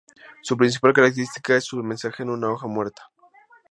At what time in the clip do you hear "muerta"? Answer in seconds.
2.65-3.03